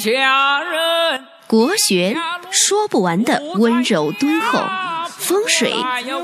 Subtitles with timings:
[0.00, 1.24] 下人。
[1.46, 2.16] 国学
[2.50, 4.60] 说不完的温柔敦厚，
[5.08, 5.74] 风水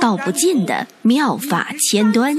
[0.01, 2.37] 道不尽的妙法千端，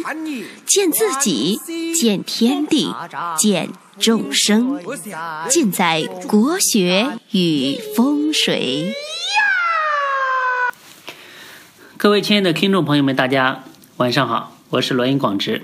[0.65, 1.59] 见自己，
[1.93, 2.95] 见天地，
[3.37, 3.69] 见
[3.99, 4.81] 众生，
[5.49, 8.95] 尽在国学与风水。
[11.97, 13.65] 各位亲爱的听众朋友们，大家
[13.97, 15.61] 晚上好，我是罗音广直。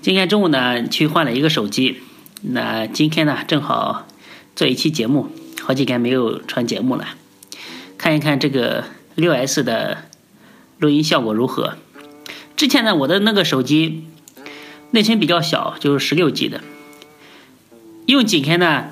[0.00, 2.02] 今天中午呢，去换了一个手机，
[2.42, 4.06] 那今天呢，正好
[4.54, 5.28] 做一期节目。
[5.64, 7.06] 好几天没有传节目了，
[7.96, 8.82] 看一看这个
[9.14, 9.98] 六 S 的
[10.78, 11.76] 录音效果如何？
[12.56, 14.08] 之前呢，我的那个手机
[14.90, 16.62] 内存比较小，就是十六 G 的，
[18.06, 18.86] 用几天呢，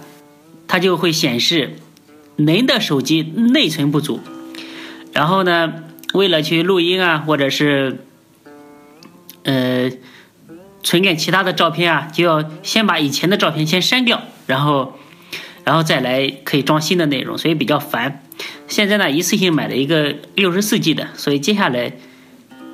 [0.68, 1.74] 它就会显示
[2.36, 4.20] 您的手机内存不足。
[5.12, 5.74] 然后呢，
[6.14, 8.04] 为了去录音啊，或者是
[9.42, 9.90] 呃
[10.84, 14.96] 存点其他的照片啊，就要先把以前的照片先删掉，然后。
[15.70, 18.24] 然后再来可以装新的内容，所以比较烦。
[18.66, 21.92] 现在呢，一次性买了一个六十四 G 的，所以接下来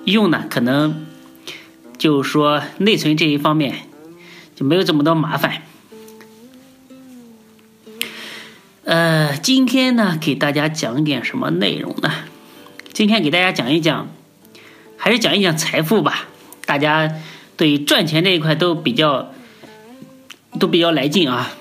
[0.07, 1.05] 用呢，可能
[1.99, 3.81] 就说内存这一方面
[4.55, 5.61] 就没有这么多麻烦。
[8.85, 12.11] 呃，今天呢，给大家讲点什么内容呢？
[12.95, 14.09] 今天给大家讲一讲，
[14.97, 16.29] 还是讲一讲财富吧。
[16.65, 17.13] 大家
[17.59, 19.35] 对赚钱这一块都比较
[20.59, 21.53] 都比较来劲啊。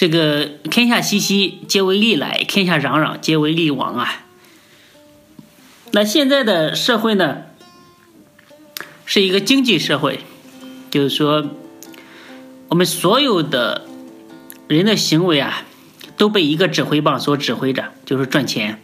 [0.00, 4.24] 这个天下熙熙，皆为利来；天下攘攘，皆为利往啊。
[5.90, 7.42] 那现在的社会呢，
[9.04, 10.20] 是一个经济社会，
[10.90, 11.50] 就是说，
[12.68, 13.86] 我们所有的
[14.68, 15.64] 人的行为啊，
[16.16, 18.80] 都被一个指挥棒所指挥着，就是赚钱。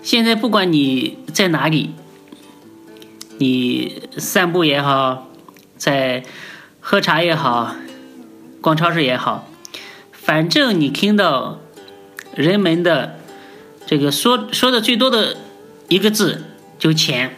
[0.00, 1.90] 现在不管你在哪里，
[3.38, 5.26] 你散步也好，
[5.76, 6.22] 在
[6.78, 7.74] 喝茶也好。
[8.66, 9.48] 逛超市也好，
[10.10, 11.60] 反正你听到
[12.34, 13.16] 人们的
[13.86, 15.36] 这个说说的最多的
[15.86, 16.42] 一个字
[16.76, 17.36] 就钱，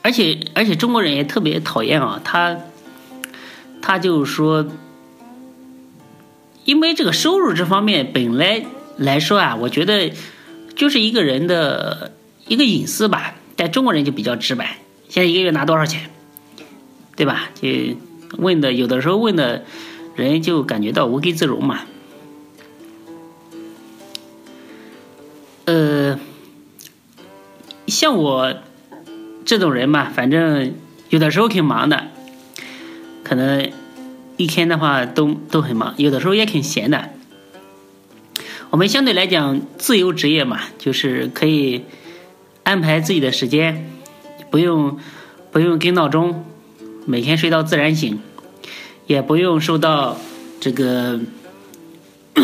[0.00, 2.56] 而且而且中国人也特别讨厌啊，他
[3.82, 4.64] 他就说，
[6.64, 8.64] 因为这个收入这方面本来
[8.96, 10.12] 来说啊，我觉得
[10.76, 12.12] 就是一个人的
[12.46, 14.78] 一个隐私吧，但中国人就比较直白，
[15.08, 16.08] 现在一个月拿多少钱，
[17.16, 17.50] 对吧？
[17.60, 18.05] 就。
[18.38, 19.64] 问的有的时候问的
[20.14, 21.80] 人就感觉到无地自容嘛。
[25.66, 26.18] 呃，
[27.86, 28.54] 像我
[29.44, 30.74] 这种人嘛，反正
[31.08, 32.08] 有的时候挺忙的，
[33.24, 33.70] 可能
[34.36, 37.10] 一天的话都都很忙，有的时候也挺闲的。
[38.70, 41.84] 我们相对来讲自由职业嘛，就是可以
[42.62, 43.90] 安排自己的时间，
[44.50, 44.98] 不用
[45.50, 46.44] 不用跟闹钟。
[47.08, 48.18] 每天睡到自然醒，
[49.06, 50.18] 也不用受到
[50.60, 51.20] 这个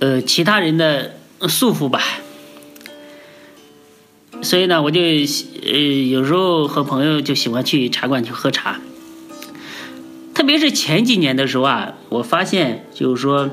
[0.00, 2.02] 呃其他人的束缚吧。
[4.40, 5.78] 所以呢，我就呃
[6.08, 8.80] 有时候和朋友就喜欢去茶馆去喝茶。
[10.32, 13.50] 特别是前几年的时候啊，我发现就是说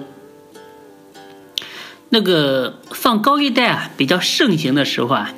[2.08, 5.34] 那个放高利贷啊比较盛行的时候啊，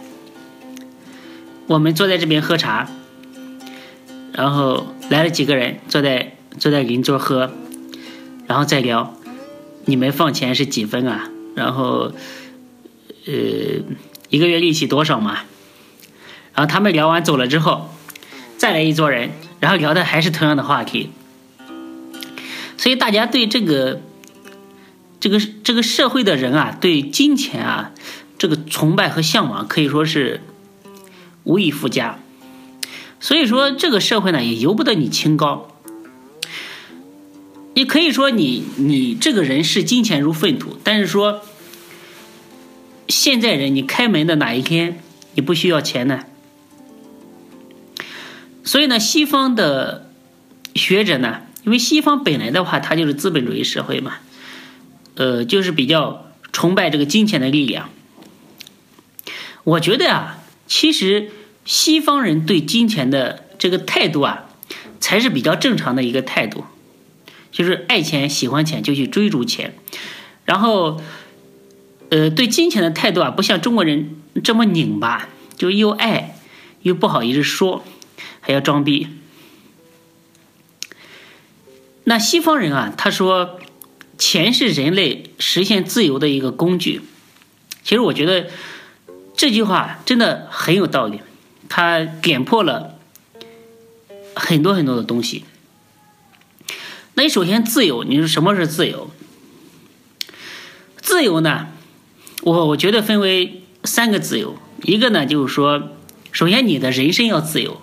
[1.66, 2.88] 我们坐在这边喝茶。
[4.36, 7.52] 然后来了几个人，坐在坐在邻桌喝，
[8.48, 9.16] 然后再聊，
[9.86, 11.30] 你们放钱是几分啊？
[11.56, 12.12] 然后，
[13.26, 13.34] 呃，
[14.30, 15.40] 一个月利息多少嘛？
[16.54, 17.90] 然后他们聊完走了之后，
[18.58, 19.32] 再来一桌人，
[19.62, 21.12] 然后聊的还是同样的话题。
[22.78, 24.02] 所以大家对这个
[25.22, 27.92] 这个这个社会的人啊，对金钱啊，
[28.38, 30.42] 这个崇拜和向往可以说是
[31.46, 32.20] 无以复加。
[33.20, 35.72] 所以说，这个社会呢也由不得你清高。
[37.74, 41.42] 你可以说，你你这个人视金钱如粪土，但是说，
[43.08, 45.02] 现在人你开门的哪一天
[45.34, 46.26] 你不需要钱呢？
[48.64, 50.10] 所以呢，西方的
[50.76, 54.18] 学者呢，因为西方本来的话，它就是资本主义社会嘛，
[55.16, 57.90] 呃，就是比较崇拜这个金钱的力量。
[59.64, 61.32] 我觉得啊，其实。
[61.66, 64.46] 西方人对金钱的这个态度啊，
[65.00, 66.64] 才是比较正常的一个态度，
[67.52, 69.76] 就是爱钱、喜欢钱就去追逐钱，
[70.46, 71.02] 然后，
[72.10, 75.28] 呃，对金钱的态度啊，不像中国人这么拧巴，
[75.58, 76.38] 就又爱
[76.84, 77.84] 又不好意思说，
[78.42, 79.08] 还要装逼。
[82.04, 83.60] 那西方人啊，他说，
[84.20, 87.02] 钱是人类实现自由的一个工具。
[87.84, 88.48] 其实我觉得
[89.36, 91.22] 这句话真的很有道理。
[91.70, 92.98] 他点破了
[94.36, 95.46] 很多很多的东西。
[97.16, 99.10] 那你首先自由，你说什么是自由？
[100.98, 101.68] 自由呢，
[102.42, 105.90] 我我觉得分为三个自由，一个呢就是说，
[106.32, 107.80] 首先你的人身要自由，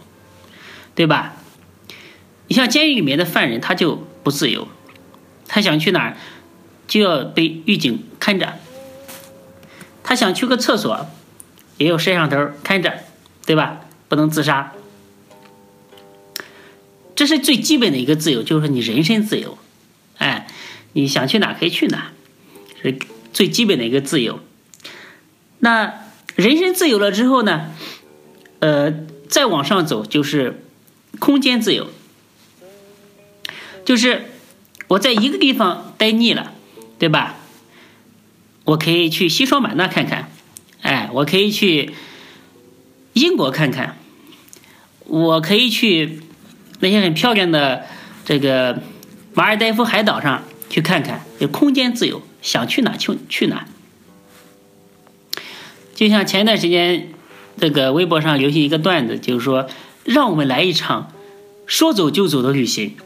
[0.95, 1.37] 对吧？
[2.49, 4.69] 你像监狱里面的犯人，他就不自由，
[5.49, 6.17] 他想去哪儿
[6.87, 8.59] 就要被狱警看着，
[10.03, 11.07] 他想去个厕所
[11.79, 12.99] 也有摄像头看着，
[13.47, 13.81] 对吧？
[14.09, 14.73] 不能自杀。
[17.15, 19.59] 这是最基本的一个自由，就是你人身自由，
[20.19, 20.47] 哎，
[20.93, 22.13] 你想去哪可以去哪，
[22.83, 22.99] 是
[23.33, 24.41] 最基本的一个自由。
[25.59, 25.93] 那
[26.35, 27.71] 人身自由了之后呢，
[28.61, 28.93] 呃，
[29.29, 30.65] 再往上走就是
[31.19, 31.89] 空间自由，
[33.85, 34.25] 就是
[34.89, 36.55] 我在一个地方待腻了，
[36.99, 37.37] 对吧？
[38.65, 40.31] 我可以去西双版纳看看，
[40.81, 41.93] 哎，我可以去
[43.13, 43.99] 英国看看，
[45.07, 46.21] 我可以去。
[46.81, 47.87] 那些很漂亮的
[48.25, 48.83] 这个
[49.35, 53.69] 马尔代夫海岛上去看看，有空间自由，想去哪去去哪。
[55.95, 57.13] 就像前一段时间
[57.57, 59.69] 这个微博上流行一个段子，就是说
[60.03, 61.13] 让我们来一场
[61.67, 62.97] 说走就走的旅行。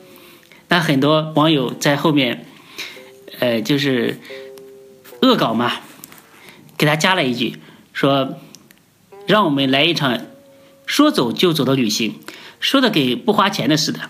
[0.68, 2.46] 那很多网友在后面，
[3.40, 4.18] 呃，就是
[5.20, 5.70] 恶搞嘛，
[6.78, 7.58] 给他加了一句
[7.92, 8.38] 说，
[9.26, 10.20] 让我们来一场
[10.86, 12.14] 说走就走的旅行。
[12.58, 14.00] 说的给不花钱的似的，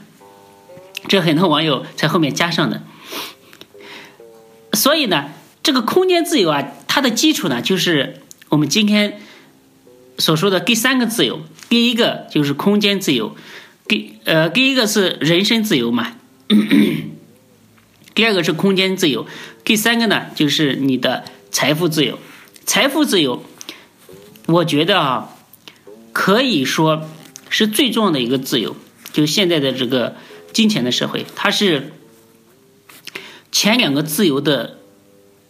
[1.08, 2.82] 这很多网友在后面加上的。
[4.72, 5.30] 所以呢，
[5.62, 9.20] 这个空间自由啊，它的基础呢，就是我们今天
[10.18, 11.40] 所说的第三个自由。
[11.68, 13.34] 第一个就是空间自由，
[13.88, 16.12] 第呃第一个是人身自由嘛，
[18.14, 19.26] 第二个是空间自由，
[19.64, 22.20] 第三个呢就是你的财富自由。
[22.64, 23.42] 财富自由，
[24.46, 25.36] 我觉得啊，
[26.12, 27.08] 可以说。
[27.48, 28.74] 是最重要的一个自由，
[29.12, 30.16] 就现在的这个
[30.52, 31.92] 金钱的社会，它是
[33.52, 34.80] 前两个自由的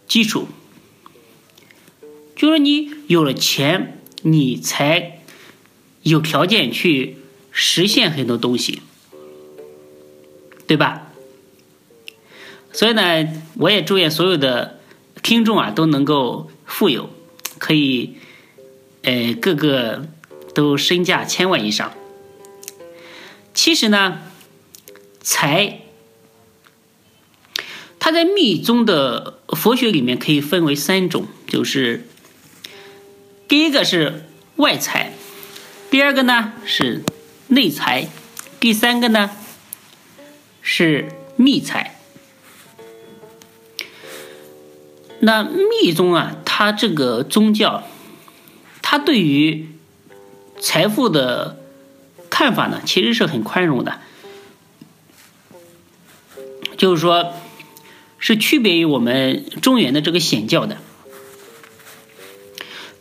[0.07, 0.47] 基础。
[2.35, 5.23] 就是你有了钱，你才
[6.03, 7.17] 有条件去
[7.51, 8.83] 实现很多东西，
[10.67, 11.07] 对吧？
[12.71, 14.79] 所以呢，我也祝愿所有的
[15.23, 17.09] 听众啊都能够富有，
[17.57, 18.17] 可以，
[19.07, 20.05] 呃，个个。
[20.57, 21.93] 都身价千万以上。
[23.53, 24.21] 其实呢，
[25.21, 25.81] 财，
[27.99, 32.07] 它在密宗的佛学里面可以分为三种，就是
[33.47, 34.25] 第一个是
[34.55, 35.13] 外财，
[35.91, 37.03] 第二个呢是
[37.49, 38.07] 内财，
[38.59, 39.29] 第三个呢
[40.63, 41.99] 是密财。
[45.19, 47.83] 那密宗啊，它这个宗教，
[48.89, 49.67] 他对于
[50.61, 51.61] 财富的
[52.29, 53.99] 看法呢，其实是很宽容的，
[56.77, 57.33] 就是说，
[58.17, 60.77] 是区别于我们中原的这个显教的。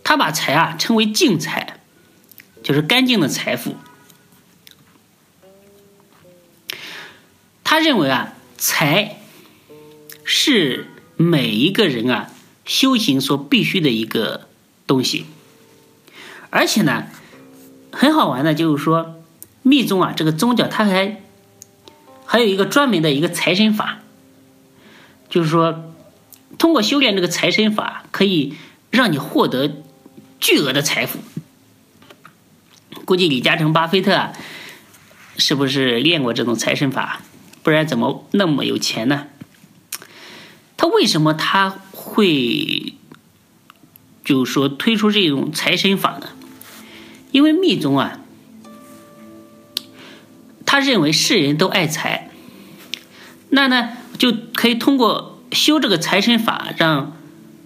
[0.03, 1.79] 他把财啊称为净财，
[2.65, 3.77] 就是干净的财富。
[7.63, 9.21] 他认为啊，财
[10.25, 12.33] 是每一个人啊
[12.65, 14.49] 修行所必须的一个
[14.85, 15.27] 东西，
[16.57, 17.05] 而且呢。
[17.93, 19.23] 很好玩的，就是说，
[19.63, 21.23] 密宗啊，这个宗教它还
[22.27, 24.01] 还有一个专门的一个财神法，
[25.31, 25.95] 就是说，
[26.59, 28.55] 通过修炼这个财神法，可以
[28.91, 29.83] 让你获得
[30.39, 31.21] 巨额的财富。
[33.07, 34.35] 估计李嘉诚、巴菲特啊，
[35.39, 37.23] 是不是练过这种财神法？
[37.63, 39.29] 不然怎么那么有钱呢？
[40.77, 42.93] 他为什么他会，
[44.23, 46.29] 就是说推出这种财神法呢？
[47.33, 48.21] 因为密宗啊，
[50.65, 52.31] 他认为世人都爱财，
[53.51, 57.17] 那呢就可以通过修这个财神法，让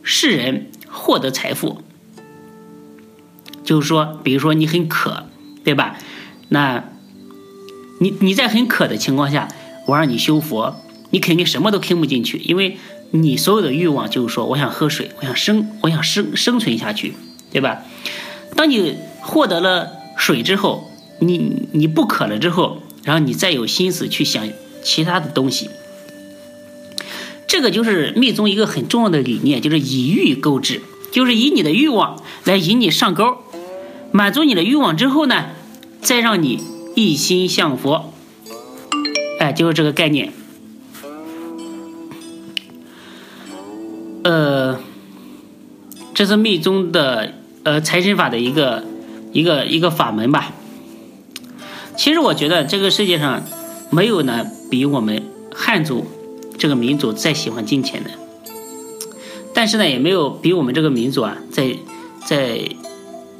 [0.02, 1.82] 世人获得财富。
[3.62, 5.26] 就是说，比如说你很渴，
[5.62, 5.96] 对吧？
[6.48, 6.84] 那，
[8.00, 9.48] 你你在很渴的情况下，
[9.86, 10.74] 我让你修佛，
[11.10, 12.78] 你肯定什么都听不进去，因为
[13.12, 17.14] 你所有的欲望就是说，我想喝水，我想生，我想生生存下去，
[17.52, 17.82] 对吧？
[18.56, 24.48] 当你获得了水之后，你你不渴了之后，然后你再有心思去想
[24.82, 25.70] 其他的东西。
[27.46, 33.38] 这个就是密宗一个很重要的理念，就是以欲购置，就是以你的欲望来引你上钩，
[34.12, 35.46] 满足你的欲望之后呢，
[36.00, 36.62] 再让你
[36.94, 38.12] 一心向佛。
[39.40, 40.32] 哎，就是这个概念。
[44.22, 44.78] 呃，
[46.14, 48.84] 这是密宗的呃财神法的一个。
[49.32, 50.52] 一个一个法门吧。
[51.96, 53.44] 其实我觉得这个世界上
[53.88, 55.22] 没有呢比我们
[55.54, 56.04] 汉族
[56.58, 58.10] 这个民族再喜欢金钱的，
[59.54, 61.76] 但是呢也没有比我们这个民族啊在
[62.26, 62.58] 在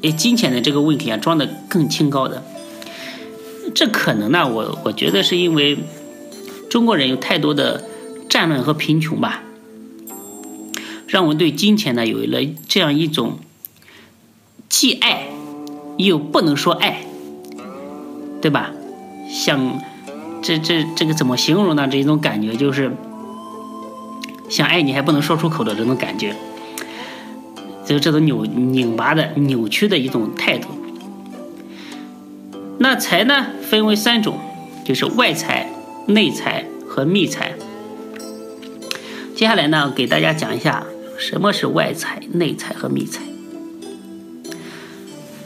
[0.01, 2.41] 诶金钱的这个问题啊装的更清高的。
[3.75, 5.77] 这可能呢我我觉得是因为
[6.69, 7.83] 中国人有太多的
[8.29, 9.43] 战乱和贫穷吧，
[11.05, 13.39] 让我们对金钱呢有了这样一种
[14.71, 15.27] 既爱
[15.97, 17.01] 又不能说爱。
[18.41, 18.71] 对吧？
[19.29, 19.79] 像
[20.41, 21.87] 这这这个怎么形容呢？
[21.87, 22.91] 这一种感觉就是
[24.49, 26.35] 想爱你还不能说出口的这种感觉，
[27.85, 30.69] 就这种扭拧巴的扭曲的一种态度。
[32.79, 34.39] 那财呢，分为三种，
[34.83, 35.69] 就是外财、
[36.07, 37.53] 内财和秘财。
[39.35, 40.83] 接下来呢，给大家讲一下
[41.19, 43.21] 什么是外财、内财和秘财。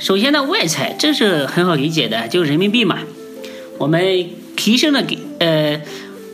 [0.06, 3.00] 首先呢，外财这是很好理解的，就是人民币嘛。
[3.80, 5.82] 我们提升了给呃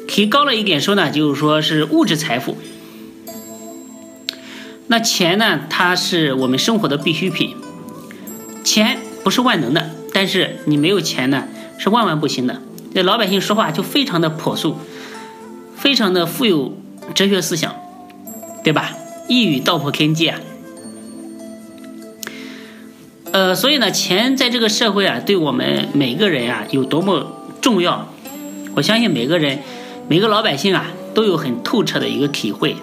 [0.09, 2.57] 提高了一点说呢，就是说是物质财富。
[4.87, 7.55] 那钱呢，它是我们生活的必需品。
[8.61, 11.47] 钱不是万能的，但是你没有钱呢，
[11.77, 12.61] 是万万不行的。
[12.93, 14.79] 这老百姓说话就非常的朴素，
[15.77, 16.77] 非常的富有
[17.15, 17.73] 哲学思想，
[18.65, 18.97] 对吧？
[19.29, 20.41] 一语道破天机啊。
[23.31, 28.09] 呃，所以呢，钱在这个社会啊，对我们每个人啊有多么重要，
[28.75, 29.59] 我相信每个人、
[30.09, 32.75] 每个老百姓啊都有很透彻的一个体会。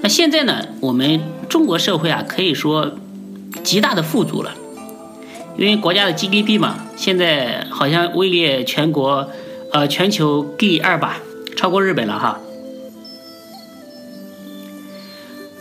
[0.00, 1.20] 那现在呢，我们
[1.50, 2.92] 中国社会啊，可以说
[3.62, 4.54] 极大的富足了，
[5.58, 9.28] 因为国家的 GDP 嘛，现在好像位列全国
[9.72, 11.20] 呃全球第二吧，
[11.56, 12.40] 超过日本了哈。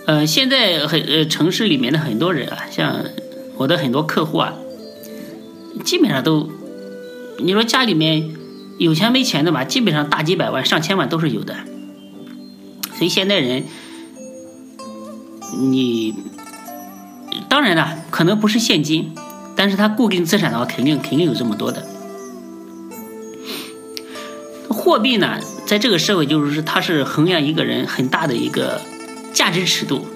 [0.06, 3.06] 呃，现在很呃城市里面的很多人啊，像
[3.58, 4.54] 我的很多客户啊，
[5.84, 6.48] 基本上都，
[7.40, 8.32] 你说家里面
[8.78, 11.56] 有钱没钱的吧，基本上大几百万、上千万都是有的。
[12.94, 13.64] 所以现代人，
[15.58, 16.14] 你
[17.50, 19.12] 当然了，可能不是现金，
[19.56, 21.84] 但是他固定资产的话，肯定肯定有这么多的。
[24.70, 28.80] 货币呢，在这个社会就是它是衡量一个人很大的一个。
[29.36, 30.08] 价值尺度，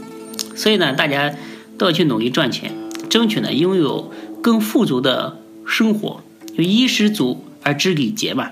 [0.56, 1.36] 所以呢，大家
[1.78, 2.74] 都要去努力赚钱，
[3.10, 6.24] 争取呢拥有更富足的生活，
[6.58, 8.52] 就衣食足而知礼节嘛。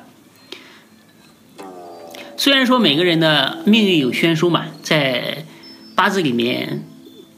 [2.36, 5.46] 虽然说每个人的命运有悬殊嘛，在
[5.96, 6.84] 八字里面，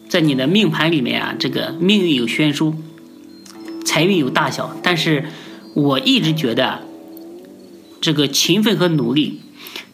[0.09, 2.74] 在你的命盘里面啊，这个命运有悬殊，
[3.86, 5.25] 财运有大小，但是
[5.75, 6.79] 我一直觉得，
[8.01, 9.39] 这个勤奋和努力，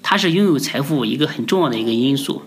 [0.01, 2.41] 它是拥有财富一个很重要的一个因素。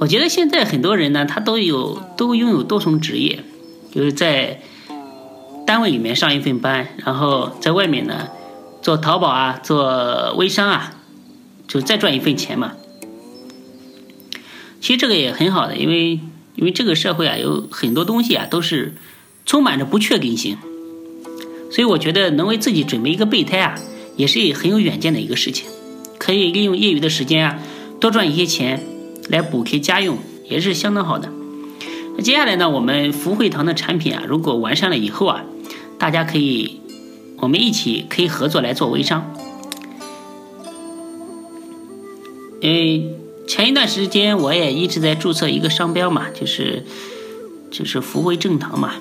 [0.00, 3.40] 我觉得现在很多人呢，他都有都拥有多重职业，
[3.92, 4.60] 就是在
[5.66, 8.28] 单位里面上一份班，然后在外面呢
[8.80, 10.94] 做淘宝啊，做微商啊，
[11.66, 12.74] 就再赚一份钱嘛。
[14.80, 16.20] 其实这个也很好的，因为
[16.54, 18.94] 因为这个社会啊，有很多东西啊都是
[19.44, 20.58] 充满着不确定性，
[21.72, 23.74] 所以我觉得能为自己准备一个备胎啊，
[24.16, 25.66] 也是很有远见的一个事情，
[26.18, 27.58] 可以利用业余的时间啊，
[27.98, 28.80] 多赚一些钱。
[29.28, 30.18] 来补贴家用
[30.48, 31.28] 也是相当好的。
[32.16, 35.44] 那接下来呢，我们福慧堂的产品啊，如果完善了以后啊，
[35.98, 36.80] 大家可以
[37.38, 39.32] 我们一起可以合作来做微商。
[42.60, 43.14] 嗯，
[43.46, 46.84] 前一段时间我也一直在注册一个商标嘛，就是
[47.70, 48.94] 就是福慧正堂嘛。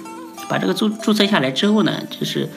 [0.49, 2.49] 把这个注注册下来之后呢，就是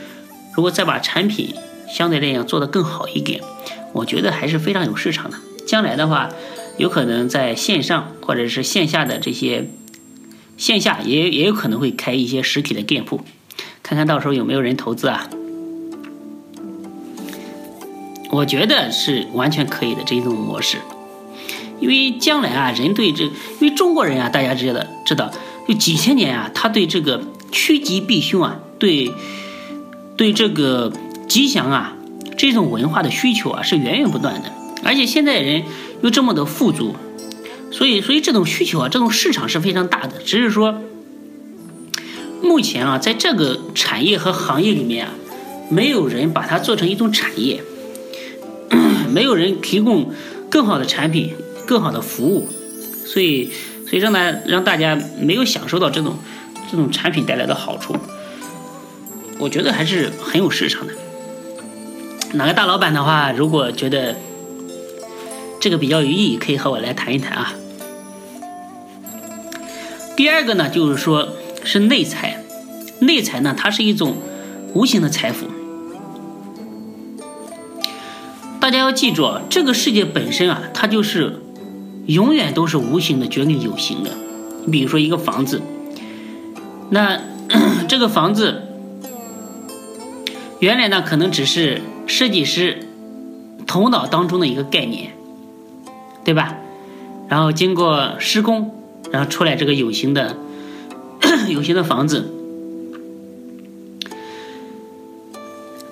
[0.54, 1.54] 如果再把产品
[1.88, 3.40] 相对来讲做得更好一点，
[3.92, 5.38] 我觉得还是非常有市场的。
[5.66, 6.28] 将来的话。
[6.80, 9.68] 有可能在线上或者是线下的这些
[10.56, 13.20] 线下也也有可能会开一些实体的店铺，
[13.82, 15.28] 看看到时候有没有人投资啊？
[18.30, 20.78] 我觉得是完全可以的这一种模式，
[21.80, 25.30] 因为将来啊，人对这，因为中国人啊，大家知道知道，
[25.68, 27.22] 就几千年啊，他对这个
[27.52, 29.12] 趋吉避凶啊，对
[30.16, 30.90] 对这个
[31.28, 31.94] 吉祥啊，
[32.38, 34.50] 这种文化的需求啊，是源源不断的，
[34.82, 35.62] 而且现在人。
[36.02, 36.96] 又这么的富足，
[37.70, 40.18] 所以所以这种需求啊，这种市场是非常大的。
[40.24, 40.80] 只是说，
[42.42, 45.12] 目前啊，在这个产业和行业里面啊，
[45.68, 47.62] 没有人把它做成一种产业，
[49.12, 50.10] 没有人提供
[50.48, 51.34] 更好的产品、
[51.66, 52.48] 更好的服务，
[53.04, 53.50] 所以
[53.86, 56.16] 所以让大让大家没有享受到这种
[56.70, 57.94] 这种产品带来的好处。
[59.38, 60.94] 我觉得还是很有市场的。
[62.32, 64.16] 哪个大老板的话，如果觉得。
[65.60, 67.52] 这个比较有意义，可以和我来谈一谈啊。
[70.16, 71.28] 第二个呢，就是说
[71.62, 72.42] 是内财，
[73.00, 74.16] 内财呢，它是一种
[74.72, 75.46] 无形的财富。
[78.58, 81.40] 大家要记住啊，这个世界本身啊，它就是
[82.06, 84.10] 永远都是无形的决定有形的。
[84.64, 85.60] 你比如说一个房子，
[86.88, 87.20] 那
[87.86, 88.62] 这个房子
[90.58, 92.86] 原来呢，可能只是设计师
[93.66, 95.12] 头脑当中的一个概念，
[96.24, 96.56] 对吧？
[97.28, 98.74] 然后经过施工，
[99.12, 100.36] 然后出来这个有形的
[101.48, 102.34] 有形的房子。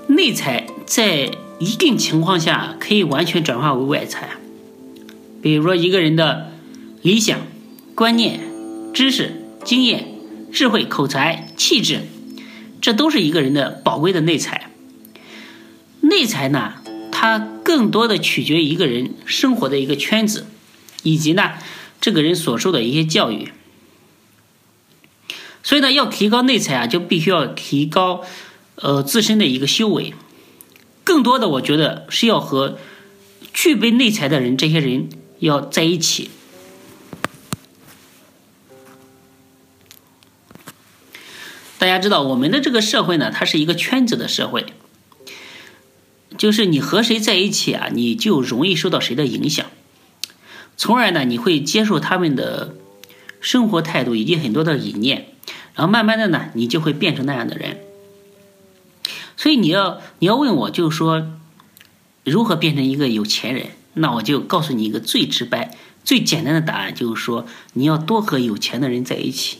[0.08, 1.30] 内财在
[1.60, 4.30] 一定情况下可以完全转化为外财，
[5.40, 6.50] 比如说一个人的
[7.02, 7.38] 理想、
[7.94, 8.40] 观念、
[8.92, 10.08] 知识、经验、
[10.50, 12.00] 智慧、口才、气质，
[12.80, 14.70] 这都是一个人的宝贵的内财。
[16.00, 16.74] 内财呢，
[17.20, 20.46] 它更多的取决于一个人生活的一个圈子，
[21.02, 21.54] 以及呢
[22.00, 23.50] 这个人所受的一些教育。
[25.64, 28.24] 所以呢，要提高内才啊，就必须要提高。
[28.76, 30.14] 呃，自身的一个修为，
[31.02, 32.78] 更多的我觉得是要和
[33.52, 35.08] 具备内才的人，这些人
[35.40, 36.30] 要在一起。
[41.78, 44.64] 大家知道，我们的这个社会呢，它是一个圈子的社会，
[46.38, 49.66] 就是你和谁在一起啊，你就容易受到谁的影响，
[50.76, 52.76] 从而呢，你会接受他们的
[53.40, 55.26] 生活态度以及很多的理念，
[55.74, 57.80] 然后慢慢的呢，你就会变成那样的人。
[59.36, 61.28] 所以你要你要问我，就是说
[62.24, 63.66] 如何变成一个有钱人？
[63.94, 69.58] 那我就告诉你一个最直白、最简单的答案，就是说你要多和有钱的人在一起。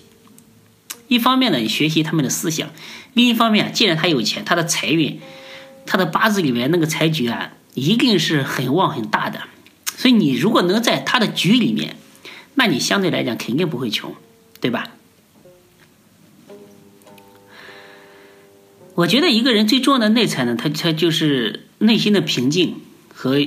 [1.09, 2.69] 一方面呢，你学习他们的思想；
[3.15, 5.19] 另一方面，既然他有钱，他的财运，
[5.89, 9.41] 他的八字里面那个财局啊，一定是很旺很大的。
[9.97, 11.97] 所以你如果能在他的局里面，
[12.55, 14.15] 那你相对来讲肯定不会穷，
[14.61, 14.91] 对吧？
[18.95, 22.81] 我觉得一个人最重要的内财呢，他他就是内心的平静
[23.15, 23.39] 和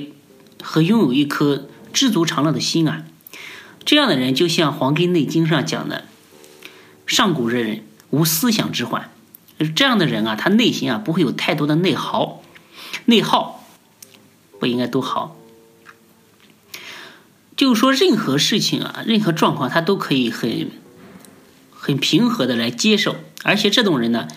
[0.62, 3.04] 和拥有一颗知足常乐的心啊。
[3.84, 6.06] 这样的人就像《黄帝内经》上讲的，
[7.06, 9.10] 上古之人无思想之患。
[9.70, 12.42] 这样的人啊，他内心啊不会有太多的内耗，
[13.04, 13.64] 内耗
[14.58, 15.36] 不应该都好。
[17.56, 20.70] 就是说，任何事情啊，任何状况，他都可以很
[21.70, 24.28] 很平和的来接受，而且这种人呢。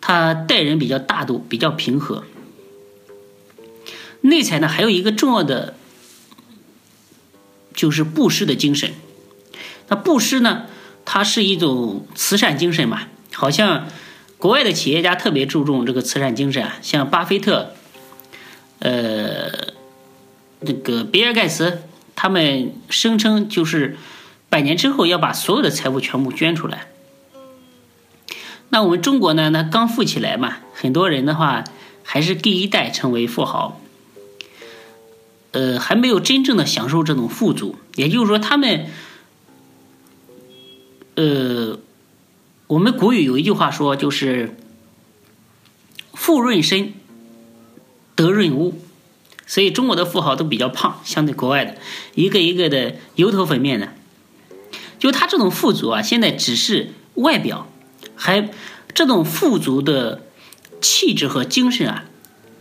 [0.00, 2.22] 他待人比较大度，比较平和。
[4.20, 5.74] 内财呢，还有一个重要的
[7.74, 8.92] 就是布施的精神。
[9.88, 10.66] 那布施呢，
[11.04, 13.08] 它是一种慈善精神嘛。
[13.34, 13.88] 好像
[14.38, 17.74] 国外的企业家特别注重这个慈善精神啊，像巴菲特、
[18.78, 19.50] 呃，
[20.60, 21.82] 那个比尔盖茨，
[22.14, 23.96] 他们声称就是
[24.48, 26.86] 百年之后要把所有的财富全部捐出来。
[28.70, 29.50] 那我们中国呢？
[29.50, 31.64] 那刚富起来嘛，很多人的话
[32.04, 33.80] 还是第一代成为富豪，
[35.52, 37.76] 呃，还没有真正的享受这种富足。
[37.96, 38.86] 也就是说，他们，
[41.14, 41.78] 呃，
[42.68, 44.54] 我们古语有一句话说，就是
[46.12, 46.92] “富润身，
[48.14, 48.82] 德润物”，
[49.46, 51.78] 所以中国的富豪都比较胖，相对国外的，
[52.14, 53.94] 一个一个的油头粉面的。
[54.98, 57.70] 就他这种富足啊，现在只是外表。
[58.14, 58.50] 还
[58.92, 60.26] 这种富足的
[60.82, 62.04] 气质和精神啊，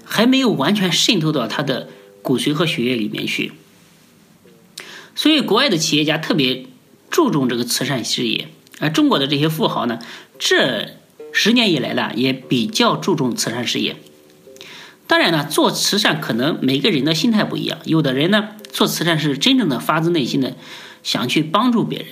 [0.05, 1.89] 还没有完全渗透到他的
[2.21, 3.51] 骨髓和血液里面去。
[5.15, 6.67] 所以，国外的企业家特别
[7.09, 9.99] 注重这个慈善事业，而中国的这些富豪呢，
[10.39, 10.89] 这
[11.31, 13.95] 十年以来呢，也比较注重慈善事业。
[15.07, 20.55] 当然呢，做慈善可能每个人的心态不一样，有的人呢，做慈善是真正的发自内心的
[21.03, 22.07] 想去帮助别人，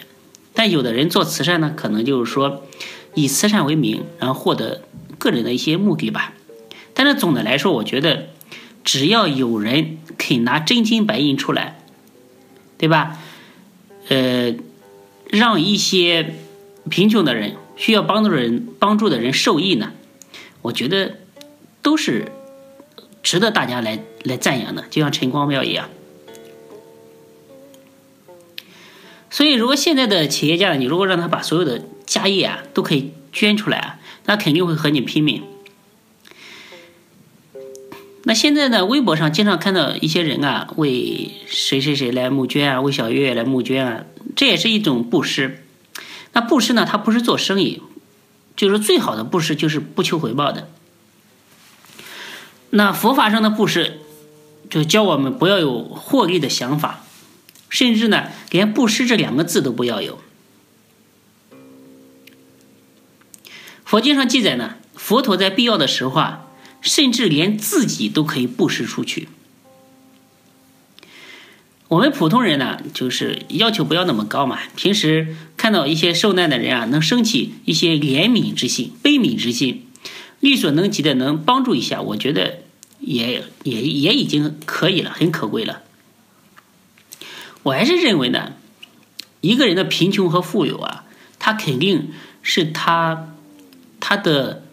[0.53, 2.63] 但有的人做慈善呢，可能就是说。
[3.17, 4.81] 以慈善为名，然后获得
[5.17, 6.33] 个人的一些目的吧。
[6.93, 8.27] 但是总的来说，我觉得
[8.83, 11.79] 只要有人肯拿真金白银出来，
[12.77, 13.17] 对吧？
[14.09, 14.53] 呃，
[15.29, 16.35] 让一些
[16.89, 19.91] 贫穷的人、需要帮助的人、帮助的人受益呢，
[20.61, 21.17] 我觉得
[21.81, 22.31] 都是
[23.23, 24.85] 值得大家来来赞扬的。
[24.89, 25.89] 就像陈光标一样。
[29.29, 35.43] 所以，如果现在的企业家，你如果让他把所有的家业啊都可以捐出来啊，那肯定会和你拼命。
[38.23, 44.05] 那现在呢，微博上经常看到一些人啊为谁谁谁来募捐啊，为小月月来募捐啊，
[44.37, 45.64] 这也是一种布施。
[46.35, 47.81] 那布施呢，它不是做生意，
[48.57, 50.69] 就是最好的布施就是不求回报的。
[52.71, 54.01] 那佛法上的布施，
[54.69, 57.05] 就教我们不要有获利的想法，
[57.69, 60.19] 甚至呢，连布施这两个字都不要有。
[63.85, 66.47] 佛经上记载呢，佛陀在必要的时候啊，
[66.81, 69.29] 甚至连自己都可以布施出去。
[71.87, 74.59] 我们普通人呢，就是要求不要那么高嘛。
[74.75, 79.85] 平时看到一些受难的人啊，能升起一些怜悯之心、悲悯之心，
[80.39, 82.61] 力所能及的能帮助一下，我觉得
[82.99, 85.83] 也也也已经可以了，很可贵了。
[87.61, 88.53] 我还是认为呢，
[89.41, 91.05] 一个人的贫穷和富有啊，
[91.37, 93.35] 他肯定是他
[93.99, 94.63] 他的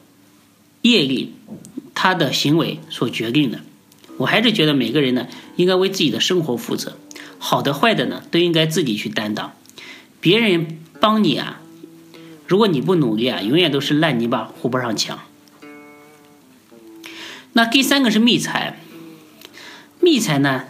[0.80, 1.34] 业力、
[1.94, 3.60] 他的行为所决定的。
[4.22, 6.96] 我还是觉得每个人呢，应该为自己的生活负责。
[7.38, 9.52] 好的坏的呢，都应该自己去担当。
[10.20, 11.60] 别人帮你啊，
[12.46, 15.18] 如果你不努力啊，永远都是烂泥巴糊不上墙。
[17.54, 18.78] 那第三个是密财，
[20.00, 20.66] 密财呢，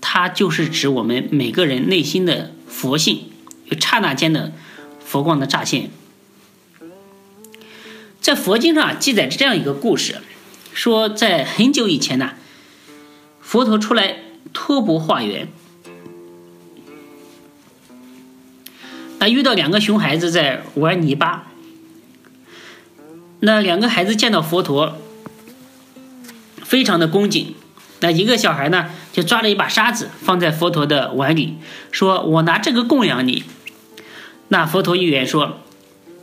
[0.00, 3.24] 它就是指我们每个人内心的佛性，
[3.66, 4.52] 有刹那间的
[5.04, 5.90] 佛光的乍现。
[8.20, 10.20] 在佛经上记载着这样一个故事，
[10.72, 12.34] 说在很久以前呢，
[13.52, 14.16] 佛陀出来
[14.54, 15.46] 托钵化缘。
[19.18, 21.48] 那遇到两个熊孩子在玩泥巴，
[23.40, 24.96] 那两个孩子见到佛陀，
[26.62, 27.54] 非常的恭敬。
[28.00, 31.58] 那一个小孩呢，就抓了一把沙子放在佛陀的碗里，
[31.90, 33.44] 说：“我拿这个供养你。”
[34.48, 35.58] 那佛陀预言说，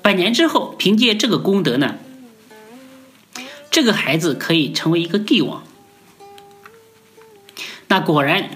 [0.01, 1.97] 百年之后，凭借这个功德呢，
[3.69, 5.61] 这个孩子可以成为一个帝王。
[7.89, 8.49] 那果然。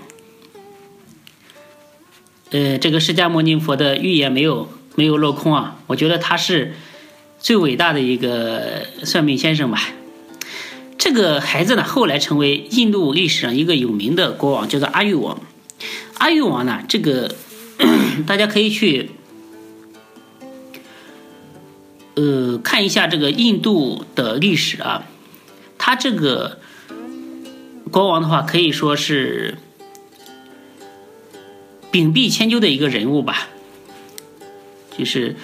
[2.51, 5.79] 呃，这个释迦牟尼佛的预言没有没有落空啊！
[5.87, 6.75] 我觉得他是
[7.39, 9.89] 最伟大的一个算命先生吧。
[10.99, 15.41] 这个孩子呢，后来成为印度历史上一个有名的国王，叫做阿育王。
[16.19, 17.33] 阿育王呢，这个
[18.27, 19.09] 大家可以去
[22.13, 25.07] 呃看一下这个印度的历史啊。
[25.79, 26.59] 他这个
[27.93, 29.57] 国王的话，可以说是。
[31.91, 33.49] 秉璧千秋的一个人物吧，
[34.97, 35.35] 就是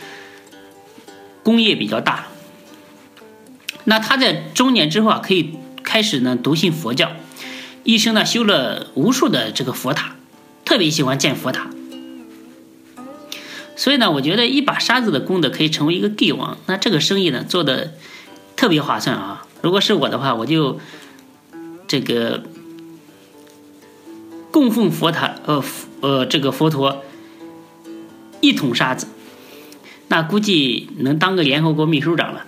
[1.44, 2.26] 功业比较大。
[3.84, 7.12] 那他在中年之后啊，可以开始呢笃信佛教，
[7.84, 10.16] 一生呢修了无数的这个佛塔，
[10.66, 11.70] 特别喜欢建佛塔。
[13.76, 17.94] 所以呢，我觉得一把沙子的功德可以成为一个帝王，那这个生意呢做的
[18.56, 19.46] 特别划算啊！
[19.62, 20.80] 如果是我的话，我就
[21.90, 22.44] 这个。
[24.52, 25.64] 供奉佛塔，呃，
[26.02, 27.04] 呃，这个佛陀
[28.42, 29.08] 一桶沙子，
[30.08, 32.48] 那估计能当个联合国秘书长了。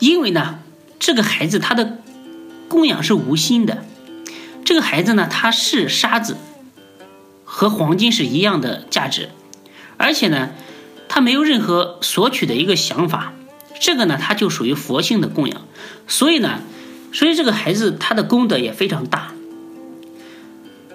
[0.00, 0.58] 因为呢，
[0.98, 1.98] 这个孩子他的
[2.68, 3.84] 供养是无心的，
[4.64, 6.36] 这个孩子呢，他是沙子，
[7.44, 9.30] 和黄金是一样的价值，
[9.96, 10.50] 而且呢，
[11.08, 13.32] 他没有任何索取的一个想法，
[13.80, 15.62] 这个呢，他就属于佛性的供养，
[16.08, 16.60] 所以呢，
[17.12, 19.32] 所以这个孩子他的功德也非常大。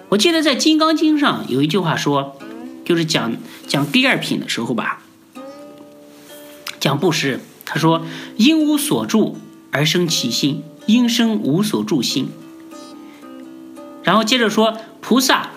[0.08, 2.36] 我记得在《金刚经》上有一句话说，
[2.84, 5.02] 就是讲讲第二品的时候吧，
[6.80, 7.40] 讲布施。
[7.70, 8.06] 他说
[8.38, 9.36] ：“因无所住
[9.70, 12.30] 而生其心，因生无所住心。”
[14.02, 15.50] 然后接着说：“菩萨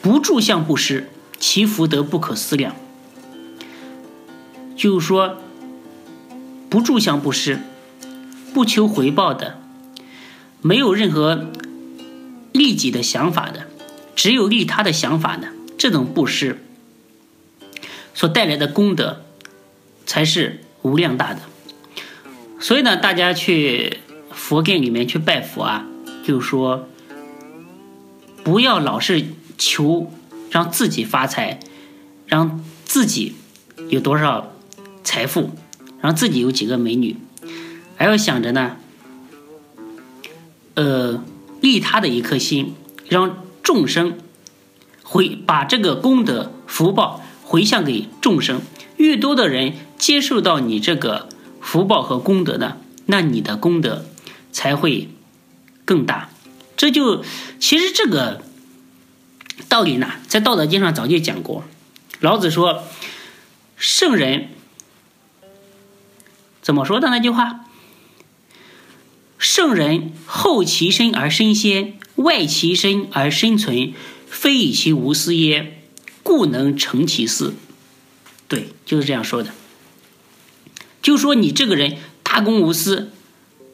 [0.00, 2.74] 不住相布施，其福德不可思量。”
[4.74, 5.36] 就是说，
[6.68, 7.60] 不住相布施，
[8.52, 9.58] 不求回报的。
[10.60, 11.50] 没有任何
[12.52, 13.68] 利己的想法的，
[14.16, 16.58] 只有利他的想法的这种布施
[18.12, 19.22] 所带来的功德，
[20.04, 21.40] 才是无量大的。
[22.58, 23.98] 所以呢，大家去
[24.32, 25.86] 佛殿里面去拜佛啊，
[26.24, 26.88] 就是说
[28.42, 29.24] 不要老是
[29.56, 30.12] 求
[30.50, 31.60] 让自己发财，
[32.26, 33.36] 让自己
[33.88, 34.52] 有多少
[35.04, 35.50] 财富，
[36.00, 37.16] 让自己有几个美女，
[37.96, 38.76] 还要想着呢。
[40.74, 41.24] 呃，
[41.60, 42.74] 利他的一颗心，
[43.08, 44.18] 让众生
[45.02, 48.60] 回把这个功德福报回向给众生，
[48.96, 51.28] 越多的人接受到你这个
[51.60, 54.04] 福报和功德呢，那你的功德
[54.52, 55.08] 才会
[55.84, 56.30] 更大。
[56.76, 57.24] 这就
[57.58, 58.40] 其实这个
[59.68, 61.64] 道理呢，在《道德经》上早就讲过。
[62.20, 62.84] 老子说
[63.76, 64.50] ：“圣人
[66.62, 67.64] 怎么说的那句话？”
[69.38, 73.92] 圣人后其身而身先，外其身而身存，
[74.26, 75.80] 非以其无私耶？
[76.24, 77.54] 故能成其私。
[78.48, 79.52] 对，就是这样说的。
[81.00, 83.12] 就说你这个人大公无私，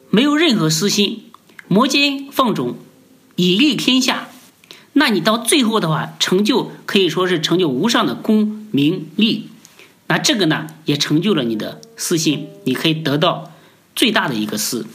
[0.09, 1.23] 没有任何私心，
[1.67, 2.75] 摩肩放踵，
[3.35, 4.29] 以利天下，
[4.93, 9.49] 那你到最后的话，成就可以说是成就无上的功名利。
[10.07, 13.51] 那这个呢，也成就了你的私心，你可以得到
[13.95, 14.85] 最大的一个私。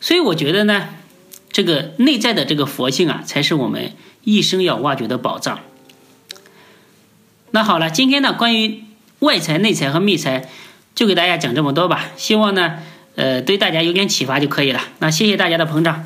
[0.00, 0.88] 所以我觉得呢，
[1.50, 3.92] 这个内在的这个佛性啊，才是我们
[4.24, 5.60] 一生要挖掘的宝藏。
[7.50, 8.82] 那好了，今天呢，关于
[9.18, 10.48] 外财、内财和秘财，
[10.94, 12.12] 就给大家讲这么多吧。
[12.16, 12.78] 希望呢，
[13.14, 14.80] 呃，对大家有点启发就可以了。
[15.00, 16.04] 那谢谢大家的捧场。